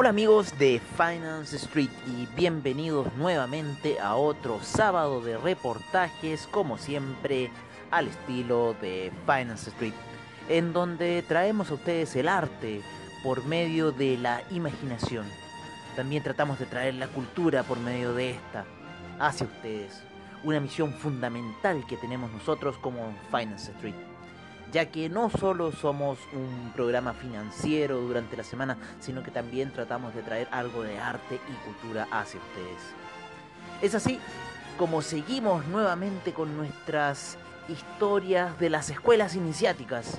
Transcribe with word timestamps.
Hola 0.00 0.08
amigos 0.08 0.58
de 0.58 0.80
Finance 0.96 1.56
Street 1.56 1.90
y 2.06 2.24
bienvenidos 2.34 3.14
nuevamente 3.18 4.00
a 4.00 4.14
otro 4.14 4.58
sábado 4.62 5.20
de 5.20 5.36
reportajes 5.36 6.48
como 6.50 6.78
siempre 6.78 7.50
al 7.90 8.08
estilo 8.08 8.74
de 8.80 9.12
Finance 9.26 9.68
Street 9.68 9.92
en 10.48 10.72
donde 10.72 11.22
traemos 11.28 11.70
a 11.70 11.74
ustedes 11.74 12.16
el 12.16 12.28
arte 12.28 12.80
por 13.22 13.44
medio 13.44 13.92
de 13.92 14.16
la 14.16 14.42
imaginación. 14.50 15.26
También 15.96 16.22
tratamos 16.22 16.58
de 16.58 16.64
traer 16.64 16.94
la 16.94 17.08
cultura 17.08 17.62
por 17.62 17.78
medio 17.78 18.14
de 18.14 18.30
esta 18.30 18.64
hacia 19.18 19.48
ustedes. 19.48 20.02
Una 20.44 20.60
misión 20.60 20.94
fundamental 20.94 21.84
que 21.86 21.98
tenemos 21.98 22.32
nosotros 22.32 22.78
como 22.78 23.14
Finance 23.30 23.70
Street 23.72 24.09
ya 24.72 24.86
que 24.86 25.08
no 25.08 25.30
solo 25.30 25.72
somos 25.72 26.18
un 26.32 26.72
programa 26.74 27.12
financiero 27.12 28.00
durante 28.00 28.36
la 28.36 28.44
semana, 28.44 28.76
sino 29.00 29.22
que 29.22 29.30
también 29.30 29.72
tratamos 29.72 30.14
de 30.14 30.22
traer 30.22 30.48
algo 30.50 30.82
de 30.82 30.98
arte 30.98 31.34
y 31.48 31.66
cultura 31.66 32.06
hacia 32.10 32.40
ustedes. 32.40 32.80
Es 33.82 33.94
así 33.94 34.20
como 34.78 35.02
seguimos 35.02 35.66
nuevamente 35.66 36.32
con 36.32 36.56
nuestras 36.56 37.36
historias 37.68 38.58
de 38.58 38.70
las 38.70 38.90
escuelas 38.90 39.34
iniciáticas, 39.36 40.18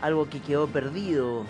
algo 0.00 0.28
que 0.28 0.40
quedó 0.40 0.66
perdido 0.66 1.44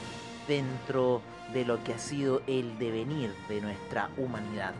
dentro 0.47 1.23
de 1.53 1.65
lo 1.65 1.83
que 1.85 1.95
ha 1.95 1.99
sido 1.99 2.43
el 2.47 2.79
devenir 2.79 3.35
de 3.49 3.61
nuestra 3.61 4.11
humanidad. 4.17 4.75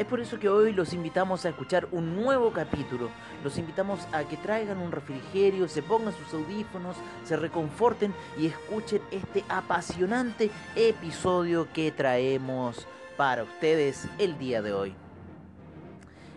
Es 0.00 0.06
por 0.06 0.18
eso 0.18 0.40
que 0.40 0.48
hoy 0.48 0.72
los 0.72 0.94
invitamos 0.94 1.44
a 1.44 1.50
escuchar 1.50 1.86
un 1.92 2.16
nuevo 2.16 2.54
capítulo. 2.54 3.10
Los 3.44 3.58
invitamos 3.58 4.00
a 4.12 4.24
que 4.24 4.38
traigan 4.38 4.78
un 4.78 4.92
refrigerio, 4.92 5.68
se 5.68 5.82
pongan 5.82 6.14
sus 6.14 6.32
audífonos, 6.32 6.96
se 7.22 7.36
reconforten 7.36 8.14
y 8.38 8.46
escuchen 8.46 9.02
este 9.10 9.44
apasionante 9.50 10.50
episodio 10.74 11.70
que 11.74 11.92
traemos 11.92 12.86
para 13.18 13.42
ustedes 13.42 14.08
el 14.18 14.38
día 14.38 14.62
de 14.62 14.72
hoy. 14.72 14.94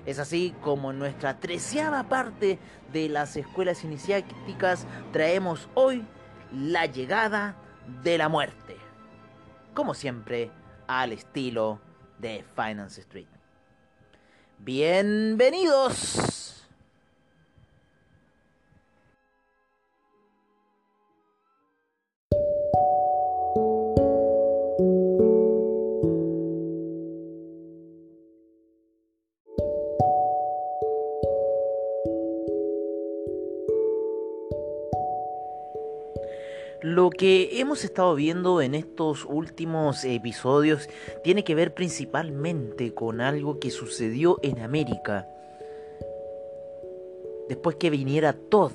Es 0.06 0.20
así 0.20 0.54
como 0.60 0.92
en 0.92 1.00
nuestra 1.00 1.40
treceava 1.40 2.04
parte 2.10 2.60
de 2.92 3.08
las 3.08 3.38
escuelas 3.38 3.86
iniciáticas 3.86 4.86
traemos 5.14 5.70
hoy 5.74 6.06
la 6.52 6.86
llegada 6.86 7.56
de 8.04 8.18
la 8.18 8.28
muerte. 8.28 8.76
Como 9.74 9.94
siempre, 9.94 10.52
al 10.86 11.14
estilo 11.14 11.80
de 12.20 12.44
Finance 12.58 13.00
Street. 13.00 13.43
Bienvenidos. 14.66 16.43
Lo 36.96 37.10
que 37.10 37.60
hemos 37.60 37.84
estado 37.84 38.14
viendo 38.14 38.62
en 38.62 38.76
estos 38.76 39.26
últimos 39.26 40.06
episodios 40.06 40.88
tiene 41.24 41.44
que 41.44 41.56
ver 41.56 41.74
principalmente 41.74 42.94
con 42.94 43.20
algo 43.20 43.60
que 43.60 43.72
sucedió 43.72 44.38
en 44.44 44.60
América. 44.60 45.28
Después 47.50 47.78
que 47.78 47.90
viniera 47.90 48.34
Todd 48.34 48.74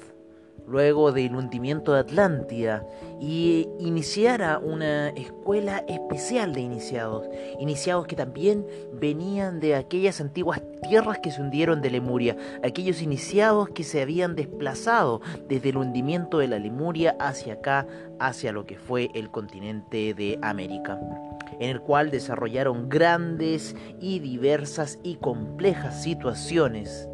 luego 0.69 1.13
del 1.13 1.35
hundimiento 1.35 1.95
de 1.95 2.01
Atlántida 2.01 2.87
y 3.21 3.69
iniciara 3.81 4.59
una 4.59 5.09
escuela 5.11 5.85
especial 5.89 6.53
de 6.53 6.61
iniciados, 6.61 7.27
iniciados 7.59 8.07
que 8.07 8.17
también 8.17 8.67
venían 8.93 9.61
de 9.61 9.75
aquellas 9.75 10.21
antiguas 10.21 10.63
tierras 10.89 11.19
que 11.21 11.31
se 11.31 11.41
hundieron 11.41 11.81
de 11.81 11.91
Lemuria, 11.91 12.37
aquellos 12.63 13.03
iniciados 13.03 13.71
que 13.71 13.83
se 13.83 14.03
habían 14.03 14.37
desplazado 14.37 15.21
desde 15.49 15.71
el 15.71 15.79
hundimiento 15.79 16.39
de 16.39 16.49
la 16.49 16.59
Lemuria 16.59 17.17
hacia 17.19 17.55
acá, 17.55 17.87
hacia 18.21 18.53
lo 18.53 18.67
que 18.67 18.79
fue 18.79 19.11
el 19.15 19.31
continente 19.31 20.15
de 20.15 20.39
América 20.43 21.01
en 21.61 21.71
el 21.71 21.81
cual 21.81 22.11
desarrollaron 22.11 22.89
grandes 22.89 23.75
y 24.01 24.21
diversas 24.21 24.99
y 25.03 25.17
complejas 25.17 26.03
situaciones 26.03 27.08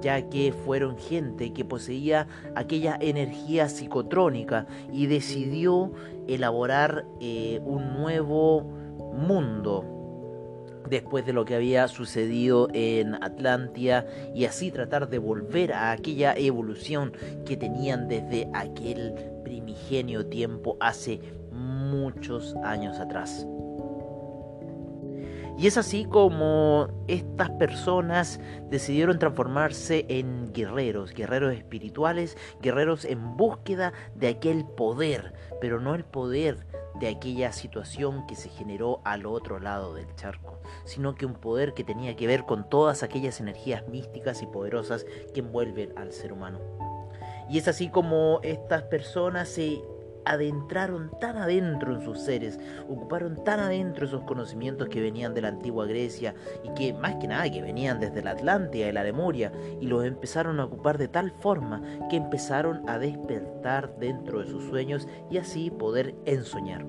ya 0.00 0.28
que 0.28 0.52
fueron 0.52 0.98
gente 0.98 1.52
que 1.52 1.64
poseía 1.64 2.26
aquella 2.54 2.96
energía 3.00 3.68
psicotrónica 3.68 4.66
y 4.92 5.06
decidió 5.06 5.92
elaborar 6.26 7.04
eh, 7.20 7.60
un 7.64 7.94
nuevo 7.94 8.62
mundo 9.14 9.96
después 10.88 11.26
de 11.26 11.32
lo 11.32 11.44
que 11.44 11.54
había 11.54 11.88
sucedido 11.88 12.68
en 12.72 13.14
Atlantia 13.22 14.06
y 14.34 14.44
así 14.44 14.70
tratar 14.70 15.08
de 15.08 15.18
volver 15.18 15.72
a 15.72 15.92
aquella 15.92 16.34
evolución 16.36 17.12
que 17.44 17.56
tenían 17.56 18.08
desde 18.08 18.48
aquel 18.54 19.14
primigenio 19.42 20.26
tiempo 20.26 20.76
hace 20.80 21.20
muchos 21.50 22.54
años 22.62 22.98
atrás. 22.98 23.46
Y 25.58 25.66
es 25.66 25.78
así 25.78 26.04
como 26.04 26.88
estas 27.08 27.50
personas 27.50 28.40
decidieron 28.68 29.18
transformarse 29.18 30.04
en 30.08 30.52
guerreros, 30.52 31.14
guerreros 31.14 31.54
espirituales, 31.54 32.36
guerreros 32.60 33.06
en 33.06 33.38
búsqueda 33.38 33.94
de 34.14 34.28
aquel 34.28 34.66
poder, 34.66 35.32
pero 35.60 35.80
no 35.80 35.94
el 35.94 36.04
poder 36.04 36.66
de 37.00 37.08
aquella 37.08 37.52
situación 37.52 38.26
que 38.26 38.36
se 38.36 38.50
generó 38.50 39.00
al 39.04 39.24
otro 39.24 39.58
lado 39.58 39.94
del 39.94 40.14
charco, 40.14 40.60
sino 40.84 41.14
que 41.14 41.24
un 41.24 41.34
poder 41.34 41.72
que 41.72 41.84
tenía 41.84 42.16
que 42.16 42.26
ver 42.26 42.44
con 42.44 42.68
todas 42.68 43.02
aquellas 43.02 43.40
energías 43.40 43.88
místicas 43.88 44.42
y 44.42 44.46
poderosas 44.46 45.06
que 45.32 45.40
envuelven 45.40 45.92
al 45.96 46.12
ser 46.12 46.34
humano. 46.34 46.60
Y 47.48 47.58
es 47.58 47.68
así 47.68 47.88
como 47.88 48.40
estas 48.42 48.82
personas 48.82 49.48
se 49.48 49.80
adentraron 50.26 51.10
tan 51.20 51.38
adentro 51.38 51.94
en 51.94 52.02
sus 52.02 52.20
seres, 52.20 52.58
ocuparon 52.88 53.42
tan 53.44 53.60
adentro 53.60 54.06
esos 54.06 54.22
conocimientos 54.24 54.88
que 54.88 55.00
venían 55.00 55.32
de 55.34 55.40
la 55.40 55.48
antigua 55.48 55.86
Grecia 55.86 56.34
y 56.64 56.74
que 56.74 56.92
más 56.92 57.14
que 57.16 57.28
nada 57.28 57.50
que 57.50 57.62
venían 57.62 58.00
desde 58.00 58.22
la 58.22 58.32
Atlántida 58.32 58.88
y 58.88 58.92
la 58.92 59.04
Lemuria 59.04 59.52
y 59.80 59.86
los 59.86 60.04
empezaron 60.04 60.60
a 60.60 60.64
ocupar 60.64 60.98
de 60.98 61.08
tal 61.08 61.30
forma 61.30 61.82
que 62.10 62.16
empezaron 62.16 62.88
a 62.88 62.98
despertar 62.98 63.96
dentro 63.98 64.40
de 64.40 64.46
sus 64.46 64.64
sueños 64.64 65.08
y 65.30 65.38
así 65.38 65.70
poder 65.70 66.14
ensoñar. 66.26 66.84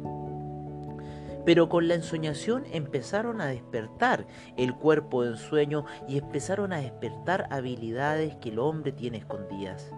Pero 1.46 1.70
con 1.70 1.88
la 1.88 1.94
ensoñación 1.94 2.66
empezaron 2.74 3.40
a 3.40 3.46
despertar 3.46 4.28
el 4.58 4.76
cuerpo 4.76 5.24
en 5.24 5.38
sueño 5.38 5.86
y 6.06 6.18
empezaron 6.18 6.74
a 6.74 6.82
despertar 6.82 7.48
habilidades 7.52 8.36
que 8.36 8.50
el 8.50 8.60
hombre 8.60 8.92
tiene 8.92 9.20
escondidas. 9.20 9.94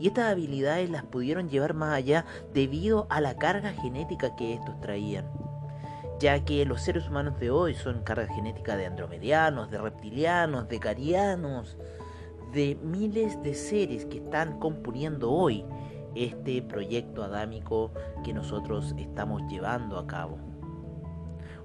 Y 0.00 0.08
estas 0.08 0.32
habilidades 0.32 0.88
las 0.88 1.04
pudieron 1.04 1.50
llevar 1.50 1.74
más 1.74 1.92
allá 1.92 2.24
debido 2.54 3.06
a 3.10 3.20
la 3.20 3.36
carga 3.36 3.72
genética 3.74 4.34
que 4.34 4.54
estos 4.54 4.80
traían. 4.80 5.26
Ya 6.18 6.42
que 6.42 6.64
los 6.64 6.80
seres 6.80 7.08
humanos 7.08 7.38
de 7.38 7.50
hoy 7.50 7.74
son 7.74 8.02
carga 8.02 8.32
genética 8.34 8.76
de 8.76 8.86
andromedianos, 8.86 9.70
de 9.70 9.78
reptilianos, 9.78 10.68
de 10.68 10.80
carianos, 10.80 11.76
de 12.52 12.78
miles 12.82 13.42
de 13.42 13.54
seres 13.54 14.06
que 14.06 14.18
están 14.18 14.58
componiendo 14.58 15.30
hoy 15.30 15.64
este 16.14 16.62
proyecto 16.62 17.22
adámico 17.22 17.92
que 18.24 18.32
nosotros 18.32 18.94
estamos 18.98 19.42
llevando 19.50 19.98
a 19.98 20.06
cabo. 20.06 20.38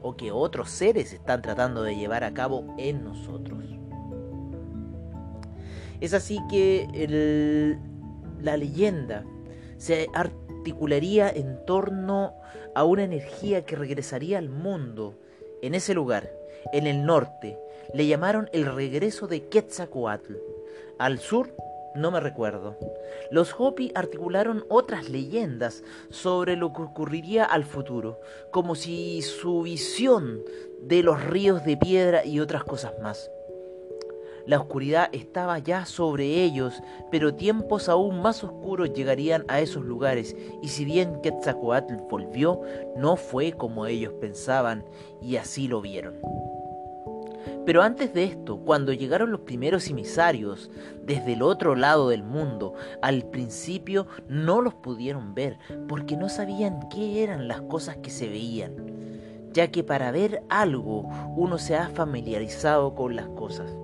O 0.02 0.18
que 0.18 0.32
otros 0.32 0.70
seres 0.70 1.14
están 1.14 1.42
tratando 1.42 1.84
de 1.84 1.96
llevar 1.96 2.26
a 2.26 2.34
cabo 2.34 2.76
en 2.78 3.04
nosotros. 3.04 3.64
Es 6.02 6.14
así 6.14 6.40
que 6.50 6.88
el, 6.94 7.80
la 8.46 8.58
leyenda 8.58 9.26
se 9.78 10.08
articularía 10.14 11.30
en 11.30 11.66
torno 11.66 12.36
a 12.76 12.84
una 12.84 13.04
energía 13.04 13.66
que 13.66 13.76
regresaría 13.76 14.38
al 14.38 14.50
mundo 14.50 15.16
en 15.64 15.74
ese 15.74 15.96
lugar, 15.96 16.32
en 16.72 16.86
el 16.86 17.06
norte. 17.06 17.58
Le 17.94 18.06
llamaron 18.06 18.48
el 18.54 18.68
regreso 18.68 19.28
de 19.28 19.48
Quetzalcoatl. 19.50 20.36
Al 21.00 21.20
sur 21.20 21.54
No 21.96 22.12
me 22.12 22.20
recuerdo. 22.20 22.78
Los 23.32 23.56
Hopi 23.58 23.92
articularon 23.96 24.66
otras 24.70 25.10
leyendas 25.10 25.82
sobre 26.10 26.58
lo 26.58 26.74
que 26.74 26.82
ocurriría 26.82 27.46
al 27.46 27.64
futuro, 27.64 28.20
como 28.52 28.76
si 28.76 29.22
su 29.22 29.62
visión 29.62 30.42
de 30.82 31.04
los 31.04 31.24
ríos 31.24 31.64
de 31.64 31.78
piedra 31.78 32.26
y 32.26 32.42
otras 32.42 32.66
cosas 32.66 32.92
más. 33.02 33.32
La 34.46 34.60
oscuridad 34.60 35.10
estaba 35.12 35.58
ya 35.58 35.86
sobre 35.86 36.44
ellos, 36.44 36.84
pero 37.10 37.34
tiempos 37.34 37.90
aún 37.90 38.22
más 38.22 38.44
oscuros 38.44 38.94
llegarían 38.94 39.44
a 39.48 39.60
esos 39.60 39.84
lugares, 39.84 40.36
y 40.62 40.68
si 40.68 40.86
bien 40.86 41.20
Quetzalcoatl 41.22 41.96
volvió, 42.10 42.62
no 42.96 43.16
fue 43.16 43.54
como 43.54 43.88
ellos 43.88 44.14
pensaban, 44.22 44.86
y 45.20 45.38
así 45.38 45.68
lo 45.68 45.82
vieron. 45.82 46.14
Pero 47.66 47.82
antes 47.82 48.14
de 48.14 48.26
esto, 48.26 48.58
cuando 48.58 48.94
llegaron 48.94 49.32
los 49.32 49.42
primeros 49.42 49.90
emisarios 49.90 50.70
desde 51.04 51.34
el 51.34 51.42
otro 51.42 51.76
lado 51.76 52.10
del 52.10 52.22
mundo, 52.22 52.76
al 53.02 53.24
principio 53.24 54.06
no 54.28 54.62
los 54.62 54.76
pudieron 54.76 55.34
ver 55.34 55.58
porque 55.88 56.16
no 56.16 56.30
sabían 56.30 56.88
qué 56.90 57.24
eran 57.24 57.48
las 57.48 57.62
cosas 57.62 57.98
que 57.98 58.12
se 58.12 58.30
veían, 58.30 58.76
ya 59.52 59.72
que 59.72 59.84
para 59.84 60.12
ver 60.12 60.44
algo 60.50 61.10
uno 61.36 61.58
se 61.58 61.76
ha 61.76 61.90
familiarizado 61.90 62.94
con 62.94 63.16
las 63.16 63.28
cosas. 63.30 63.76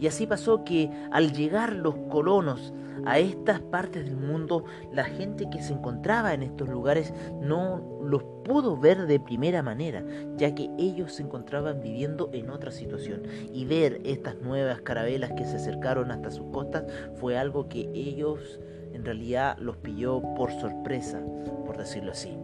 Y 0.00 0.06
así 0.06 0.26
pasó 0.26 0.64
que 0.64 0.90
al 1.10 1.32
llegar 1.32 1.74
los 1.74 1.94
colonos 2.10 2.72
a 3.04 3.18
estas 3.18 3.60
partes 3.60 4.04
del 4.04 4.16
mundo, 4.16 4.64
la 4.92 5.04
gente 5.04 5.48
que 5.50 5.62
se 5.62 5.74
encontraba 5.74 6.34
en 6.34 6.42
estos 6.42 6.68
lugares 6.68 7.12
no 7.40 8.00
los 8.02 8.22
pudo 8.44 8.76
ver 8.76 9.06
de 9.06 9.20
primera 9.20 9.62
manera, 9.62 10.02
ya 10.36 10.54
que 10.54 10.70
ellos 10.78 11.12
se 11.12 11.22
encontraban 11.22 11.80
viviendo 11.80 12.30
en 12.32 12.50
otra 12.50 12.70
situación. 12.70 13.22
Y 13.52 13.66
ver 13.66 14.00
estas 14.04 14.36
nuevas 14.40 14.80
carabelas 14.80 15.32
que 15.36 15.44
se 15.44 15.56
acercaron 15.56 16.10
hasta 16.10 16.30
sus 16.30 16.46
costas 16.46 16.84
fue 17.16 17.38
algo 17.38 17.68
que 17.68 17.90
ellos 17.94 18.58
en 18.92 19.04
realidad 19.04 19.56
los 19.58 19.76
pilló 19.76 20.22
por 20.34 20.50
sorpresa, 20.52 21.20
por 21.66 21.76
decirlo 21.76 22.12
así 22.12 22.36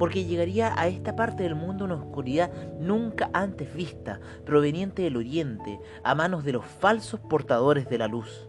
porque 0.00 0.24
llegaría 0.24 0.72
a 0.80 0.86
esta 0.86 1.14
parte 1.14 1.42
del 1.42 1.54
mundo 1.54 1.84
una 1.84 1.96
oscuridad 1.96 2.50
nunca 2.78 3.28
antes 3.34 3.74
vista, 3.74 4.18
proveniente 4.46 5.02
del 5.02 5.18
oriente, 5.18 5.78
a 6.02 6.14
manos 6.14 6.42
de 6.42 6.52
los 6.52 6.64
falsos 6.64 7.20
portadores 7.20 7.86
de 7.90 7.98
la 7.98 8.08
luz. 8.08 8.48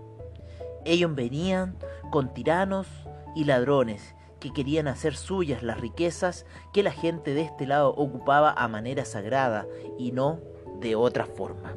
Ellos 0.86 1.14
venían 1.14 1.76
con 2.10 2.34
tiranos 2.34 2.88
y 3.36 3.44
ladrones 3.44 4.16
que 4.40 4.54
querían 4.54 4.88
hacer 4.88 5.14
suyas 5.14 5.62
las 5.62 5.78
riquezas 5.82 6.46
que 6.72 6.84
la 6.84 6.92
gente 6.92 7.34
de 7.34 7.42
este 7.42 7.68
lado 7.68 7.90
ocupaba 7.98 8.54
a 8.54 8.70
manera 8.70 9.04
sagrada 9.04 9.68
y 10.00 10.14
no 10.14 10.40
de 10.80 10.96
otra 10.96 11.26
forma. 11.26 11.76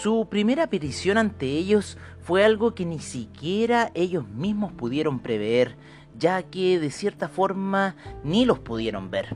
Su 0.00 0.28
primera 0.30 0.68
petición 0.68 1.18
ante 1.18 1.46
ellos 1.46 1.98
fue 2.20 2.44
algo 2.44 2.72
que 2.72 2.86
ni 2.86 3.00
siquiera 3.00 3.90
ellos 3.94 4.28
mismos 4.28 4.70
pudieron 4.70 5.18
prever, 5.18 5.74
ya 6.16 6.40
que 6.44 6.78
de 6.78 6.92
cierta 6.92 7.28
forma 7.28 7.96
ni 8.22 8.44
los 8.44 8.60
pudieron 8.60 9.10
ver. 9.10 9.34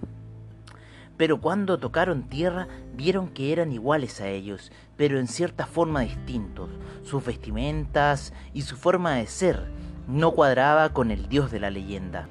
Pero 1.17 1.41
cuando 1.41 1.81
tocaron 1.81 2.29
tierra 2.29 2.69
vieron 2.95 3.31
que 3.31 3.53
eran 3.53 3.73
iguales 3.73 4.21
a 4.21 4.29
ellos, 4.29 4.71
pero 4.97 5.19
en 5.19 5.27
cierta 5.27 5.67
forma 5.67 6.03
distintos. 6.03 6.71
Sus 7.03 7.25
vestimentas 7.25 8.33
y 8.55 8.63
su 8.63 8.77
forma 8.77 9.17
de 9.17 9.27
ser 9.27 9.67
no 10.07 10.31
cuadraba 10.31 10.93
con 10.93 11.11
el 11.11 11.29
dios 11.29 11.51
de 11.51 11.59
la 11.59 11.71
leyenda. 11.71 12.29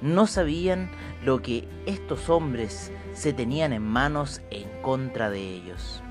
No 0.00 0.26
sabían 0.26 0.90
lo 1.22 1.42
que 1.42 1.68
estos 1.84 2.30
hombres 2.30 2.90
se 3.12 3.34
tenían 3.34 3.74
en 3.74 3.82
manos 3.82 4.40
en 4.50 4.70
contra 4.80 5.28
de 5.28 5.42
ellos 5.42 6.03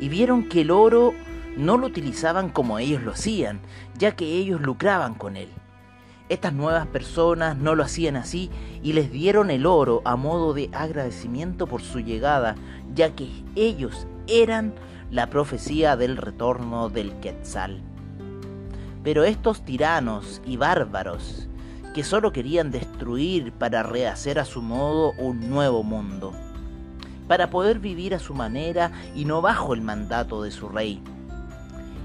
y 0.00 0.08
vieron 0.08 0.48
que 0.48 0.62
el 0.62 0.70
oro 0.70 1.14
no 1.56 1.78
lo 1.78 1.86
utilizaban 1.86 2.50
como 2.50 2.78
ellos 2.78 3.02
lo 3.02 3.12
hacían, 3.12 3.60
ya 3.98 4.14
que 4.14 4.26
ellos 4.26 4.60
lucraban 4.60 5.14
con 5.14 5.36
él. 5.36 5.48
Estas 6.28 6.52
nuevas 6.52 6.86
personas 6.88 7.56
no 7.56 7.74
lo 7.74 7.84
hacían 7.84 8.16
así 8.16 8.50
y 8.82 8.92
les 8.92 9.12
dieron 9.12 9.50
el 9.50 9.64
oro 9.64 10.02
a 10.04 10.16
modo 10.16 10.54
de 10.54 10.68
agradecimiento 10.72 11.66
por 11.66 11.82
su 11.82 12.00
llegada, 12.00 12.56
ya 12.94 13.14
que 13.14 13.28
ellos 13.54 14.06
eran 14.26 14.74
la 15.10 15.30
profecía 15.30 15.96
del 15.96 16.16
retorno 16.16 16.88
del 16.88 17.12
Quetzal. 17.20 17.80
Pero 19.04 19.22
estos 19.22 19.64
tiranos 19.64 20.42
y 20.44 20.56
bárbaros, 20.56 21.48
que 21.94 22.02
solo 22.02 22.32
querían 22.32 22.72
destruir 22.72 23.52
para 23.52 23.84
rehacer 23.84 24.40
a 24.40 24.44
su 24.44 24.62
modo 24.62 25.12
un 25.18 25.48
nuevo 25.48 25.84
mundo, 25.84 26.32
para 27.28 27.50
poder 27.50 27.78
vivir 27.78 28.14
a 28.14 28.18
su 28.18 28.34
manera 28.34 28.92
y 29.14 29.24
no 29.24 29.42
bajo 29.42 29.74
el 29.74 29.80
mandato 29.80 30.42
de 30.42 30.50
su 30.50 30.68
rey. 30.68 31.02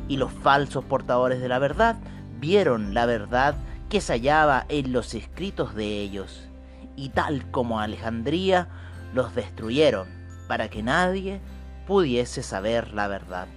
Y 0.07 0.17
los 0.17 0.31
falsos 0.31 0.83
portadores 0.85 1.41
de 1.41 1.47
la 1.47 1.59
verdad 1.59 1.97
vieron 2.39 2.93
la 2.93 3.05
verdad 3.05 3.55
que 3.89 4.01
se 4.01 4.13
hallaba 4.13 4.65
en 4.69 4.93
los 4.93 5.13
escritos 5.13 5.75
de 5.75 5.99
ellos, 5.99 6.47
y 6.95 7.09
tal 7.09 7.49
como 7.51 7.79
Alejandría, 7.79 8.67
los 9.13 9.35
destruyeron 9.35 10.07
para 10.47 10.69
que 10.69 10.83
nadie 10.83 11.41
pudiese 11.85 12.43
saber 12.43 12.93
la 12.93 13.07
verdad. 13.07 13.47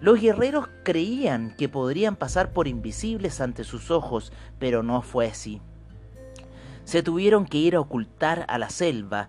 Los 0.00 0.20
guerreros 0.20 0.68
creían 0.82 1.54
que 1.56 1.68
podrían 1.68 2.16
pasar 2.16 2.52
por 2.52 2.66
invisibles 2.66 3.40
ante 3.40 3.62
sus 3.62 3.90
ojos, 3.90 4.32
pero 4.58 4.82
no 4.82 5.02
fue 5.02 5.28
así 5.28 5.60
se 6.84 7.02
tuvieron 7.02 7.46
que 7.46 7.58
ir 7.58 7.76
a 7.76 7.80
ocultar 7.80 8.44
a 8.48 8.58
la 8.58 8.70
selva 8.70 9.28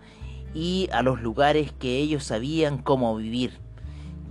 y 0.53 0.89
a 0.91 1.01
los 1.01 1.21
lugares 1.21 1.71
que 1.73 1.97
ellos 1.97 2.23
sabían 2.23 2.77
cómo 2.77 3.15
vivir, 3.15 3.59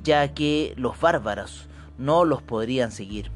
ya 0.03 0.35
que 0.35 0.75
los 0.77 1.01
bárbaros 1.01 1.69
no 1.99 2.25
los 2.25 2.43
podrían 2.43 2.93
seguir. 2.93 3.31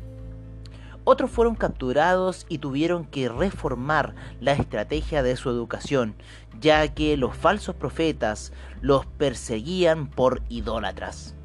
Otros 1.04 1.30
fueron 1.30 1.54
capturados 1.54 2.46
y 2.48 2.58
tuvieron 2.58 3.04
que 3.04 3.28
reformar 3.28 4.16
la 4.40 4.52
estrategia 4.52 5.22
de 5.22 5.36
su 5.36 5.50
educación, 5.50 6.16
ya 6.60 6.94
que 6.94 7.16
los 7.16 7.36
falsos 7.36 7.76
profetas 7.76 8.52
los 8.80 9.06
perseguían 9.06 10.08
por 10.08 10.42
idólatras. 10.48 11.36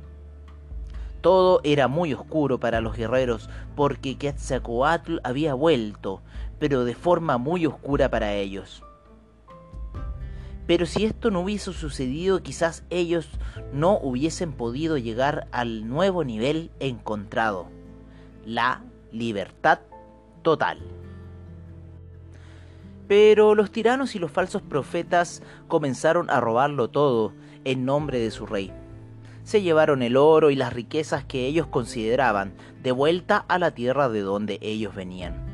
Todo 1.21 1.61
era 1.63 1.87
muy 1.87 2.15
oscuro 2.15 2.59
para 2.59 2.81
los 2.81 2.97
guerreros 2.97 3.51
porque 3.75 4.17
Quetzalcoatl 4.17 5.17
había 5.23 5.53
vuelto, 5.53 6.23
pero 6.61 6.85
de 6.85 6.93
forma 6.93 7.39
muy 7.39 7.65
oscura 7.65 8.11
para 8.11 8.35
ellos. 8.35 8.83
Pero 10.67 10.85
si 10.85 11.05
esto 11.05 11.31
no 11.31 11.39
hubiese 11.39 11.73
sucedido, 11.73 12.43
quizás 12.43 12.83
ellos 12.91 13.27
no 13.73 13.97
hubiesen 13.97 14.53
podido 14.53 14.99
llegar 14.99 15.47
al 15.51 15.89
nuevo 15.89 16.23
nivel 16.23 16.69
encontrado, 16.79 17.65
la 18.45 18.83
libertad 19.11 19.79
total. 20.43 20.77
Pero 23.07 23.55
los 23.55 23.71
tiranos 23.71 24.13
y 24.13 24.19
los 24.19 24.29
falsos 24.29 24.61
profetas 24.61 25.41
comenzaron 25.67 26.29
a 26.29 26.39
robarlo 26.39 26.91
todo 26.91 27.33
en 27.65 27.85
nombre 27.85 28.19
de 28.19 28.29
su 28.29 28.45
rey 28.45 28.71
se 29.43 29.63
llevaron 29.63 30.03
el 30.03 30.17
oro 30.17 30.51
y 30.51 30.55
las 30.55 30.71
riquezas 30.71 31.25
que 31.25 31.47
ellos 31.47 31.65
consideraban 31.65 32.53
de 32.83 32.91
vuelta 32.91 33.43
a 33.47 33.57
la 33.57 33.71
tierra 33.71 34.07
de 34.07 34.21
donde 34.21 34.59
ellos 34.61 34.93
venían. 34.93 35.50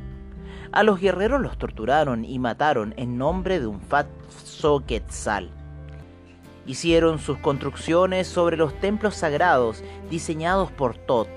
A 0.77 0.84
los 0.84 1.00
guerreros 1.00 1.41
los 1.41 1.57
torturaron 1.57 2.24
y 2.24 2.38
mataron 2.38 2.93
en 2.98 3.17
nombre 3.17 3.60
de 3.60 3.65
un 3.65 3.81
falso 3.81 4.84
quetzal. 4.86 5.50
Hicieron 6.67 7.17
sus 7.17 7.39
construcciones 7.39 8.27
sobre 8.27 8.57
los 8.57 8.79
templos 8.79 9.15
sagrados 9.15 9.84
diseñados 10.12 10.72
por 10.72 10.96
Tot, 10.96 11.27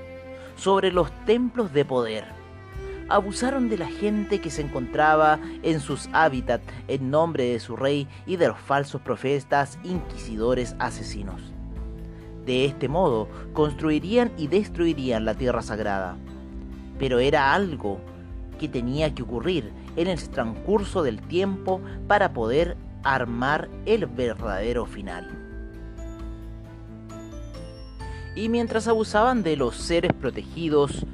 sobre 0.57 0.93
los 0.93 1.11
templos 1.25 1.73
de 1.73 1.87
poder. 1.87 2.27
Abusaron 3.09 3.71
de 3.71 3.79
la 3.79 3.87
gente 3.87 4.43
que 4.43 4.51
se 4.51 4.61
encontraba 4.61 5.41
en 5.63 5.81
sus 5.81 6.11
hábitats 6.13 6.71
en 6.87 7.11
nombre 7.11 7.45
de 7.45 7.61
su 7.61 7.77
rey 7.77 8.07
y 8.27 8.37
de 8.37 8.49
los 8.49 8.59
falsos 8.59 9.01
profetas 9.01 9.79
inquisidores 9.85 10.77
asesinos. 10.79 11.41
De 12.45 12.67
este 12.67 12.89
modo, 12.89 13.27
construirían 13.55 14.33
y 14.37 14.49
destruirían 14.49 15.25
la 15.25 15.35
tierra 15.35 15.63
sagrada. 15.63 16.19
Pero 16.99 17.21
era 17.21 17.55
algo 17.55 18.03
que 18.61 18.69
tenía 18.69 19.15
que 19.15 19.23
ocurrir 19.23 19.73
en 19.97 20.07
el 20.07 20.29
transcurso 20.29 21.03
del 21.03 21.23
tiempo 21.23 21.81
para 22.07 22.35
poder 22.35 22.77
armar 23.03 23.71
el 23.87 24.05
verdadero 24.05 24.85
final. 24.85 25.31
Y 28.37 28.51
mientras 28.51 28.87
abusaban 28.87 29.43
de 29.43 29.57
los 29.57 29.77
seres 29.77 30.13
protegidos, 30.13 31.07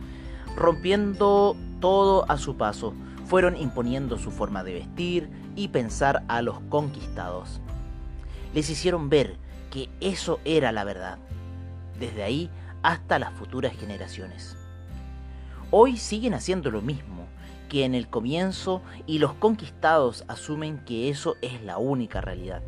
rompiendo 0.57 1.57
todo 1.79 2.29
a 2.29 2.37
su 2.37 2.57
paso, 2.57 2.95
fueron 3.26 3.57
imponiendo 3.57 4.19
su 4.19 4.33
forma 4.33 4.65
de 4.65 4.75
vestir 4.75 5.31
y 5.55 5.69
pensar 5.69 6.25
a 6.26 6.43
los 6.43 6.59
conquistados. 6.62 7.61
Les 8.55 8.69
hicieron 8.69 9.09
ver 9.09 9.37
que 9.71 9.88
eso 10.00 10.41
era 10.45 10.73
la 10.73 10.83
verdad, 10.83 11.19
desde 12.00 12.25
ahí 12.25 12.50
hasta 12.83 13.21
las 13.21 13.33
futuras 13.35 13.73
generaciones. 13.76 14.57
Hoy 15.71 15.97
siguen 15.97 16.35
haciendo 16.35 16.73
lo 16.73 16.83
mismo 16.83 17.25
que 17.68 17.85
en 17.85 17.94
el 17.94 18.08
comienzo 18.08 18.82
y 19.06 19.18
los 19.18 19.35
conquistados 19.35 20.25
asumen 20.28 20.85
que 20.85 21.08
eso 21.08 21.37
es 21.42 21.62
la 21.62 21.78
única 21.78 22.20
realidad. 22.20 22.62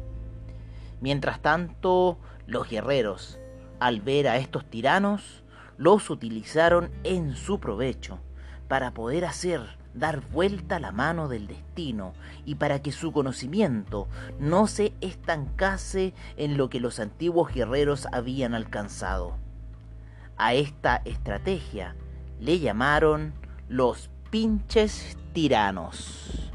Mientras 1.00 1.40
tanto, 1.40 2.18
los 2.46 2.68
guerreros, 2.68 3.38
al 3.80 4.00
ver 4.00 4.28
a 4.28 4.36
estos 4.36 4.64
tiranos, 4.64 5.44
los 5.76 6.10
utilizaron 6.10 6.90
en 7.04 7.36
su 7.36 7.60
provecho 7.60 8.18
para 8.66 8.92
poder 8.92 9.24
hacer 9.24 9.78
dar 9.94 10.20
vuelta 10.20 10.78
la 10.78 10.92
mano 10.92 11.28
del 11.28 11.46
destino 11.46 12.12
y 12.44 12.56
para 12.56 12.80
que 12.80 12.92
su 12.92 13.12
conocimiento 13.12 14.08
no 14.38 14.66
se 14.66 14.92
estancase 15.00 16.14
en 16.36 16.56
lo 16.56 16.68
que 16.70 16.80
los 16.80 17.00
antiguos 17.00 17.52
guerreros 17.52 18.06
habían 18.12 18.54
alcanzado. 18.54 19.36
A 20.36 20.54
esta 20.54 21.02
estrategia 21.04 21.96
le 22.38 22.60
llamaron 22.60 23.32
los 23.68 24.10
pinches 24.30 25.16
tiranos. 25.32 26.47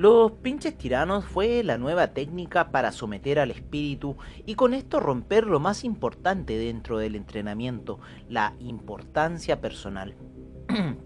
Los 0.00 0.32
pinches 0.32 0.78
tiranos 0.78 1.26
fue 1.26 1.62
la 1.62 1.76
nueva 1.76 2.14
técnica 2.14 2.70
para 2.70 2.90
someter 2.90 3.38
al 3.38 3.50
espíritu 3.50 4.16
y 4.46 4.54
con 4.54 4.72
esto 4.72 4.98
romper 4.98 5.46
lo 5.46 5.60
más 5.60 5.84
importante 5.84 6.56
dentro 6.56 6.96
del 6.96 7.16
entrenamiento, 7.16 8.00
la 8.26 8.54
importancia 8.60 9.60
personal. 9.60 10.14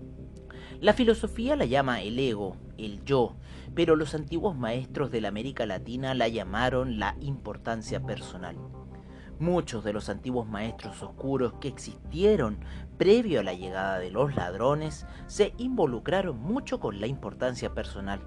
la 0.81 0.93
filosofía 0.93 1.57
la 1.57 1.65
llama 1.65 2.03
el 2.03 2.21
ego, 2.21 2.57
el 2.79 3.05
yo, 3.05 3.35
pero 3.75 3.97
los 3.97 4.15
antiguos 4.15 4.57
maestros 4.57 5.11
de 5.11 5.23
la 5.23 5.27
América 5.27 5.67
Latina 5.67 6.15
la 6.15 6.29
llamaron 6.29 7.01
la 7.01 7.17
importancia 7.19 7.99
personal. 7.99 8.57
Muchos 9.41 9.83
de 9.83 9.93
los 9.93 10.09
antiguos 10.09 10.47
maestros 10.47 11.03
oscuros 11.03 11.55
que 11.55 11.67
existieron 11.67 12.61
previo 12.97 13.41
a 13.41 13.43
la 13.43 13.55
llegada 13.55 13.99
de 13.99 14.13
los 14.13 14.37
ladrones 14.37 15.05
se 15.27 15.53
involucraron 15.59 16.39
mucho 16.39 16.79
con 16.79 17.01
la 17.01 17.09
importancia 17.09 17.75
personal 17.75 18.21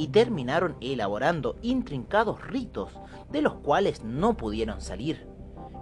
y 0.00 0.08
terminaron 0.08 0.78
elaborando 0.80 1.56
intrincados 1.60 2.40
ritos 2.40 2.90
de 3.30 3.42
los 3.42 3.56
cuales 3.56 4.02
no 4.02 4.34
pudieron 4.34 4.80
salir, 4.80 5.26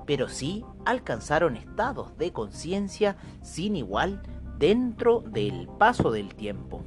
pero 0.07 0.29
sí 0.29 0.65
alcanzaron 0.85 1.57
estados 1.57 2.19
de 2.19 2.33
conciencia 2.33 3.17
sin 3.43 3.77
igual 3.77 4.21
dentro 4.59 5.21
del 5.21 5.69
paso 5.79 6.11
del 6.11 6.35
tiempo. 6.35 6.83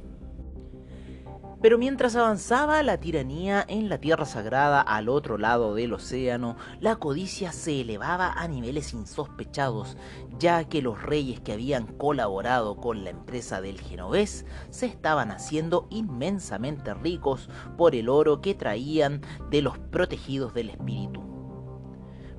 Pero 1.62 1.78
mientras 1.78 2.16
avanzaba 2.16 2.82
la 2.82 2.98
tiranía 2.98 3.64
en 3.68 3.88
la 3.88 3.98
tierra 3.98 4.26
sagrada 4.26 4.80
al 4.80 5.08
otro 5.08 5.38
lado 5.38 5.76
del 5.76 5.92
océano, 5.92 6.56
la 6.80 6.96
codicia 6.96 7.52
se 7.52 7.82
elevaba 7.82 8.32
a 8.32 8.48
niveles 8.48 8.92
insospechados, 8.92 9.96
ya 10.40 10.64
que 10.64 10.82
los 10.82 11.00
reyes 11.00 11.38
que 11.38 11.52
habían 11.52 11.86
colaborado 11.86 12.76
con 12.76 13.04
la 13.04 13.10
empresa 13.10 13.60
del 13.60 13.80
genovés 13.80 14.44
se 14.70 14.86
estaban 14.86 15.30
haciendo 15.30 15.86
inmensamente 15.88 16.94
ricos 16.94 17.48
por 17.78 17.94
el 17.94 18.08
oro 18.08 18.40
que 18.40 18.56
traían 18.56 19.20
de 19.48 19.62
los 19.62 19.78
protegidos 19.78 20.54
del 20.54 20.70
espíritu. 20.70 21.22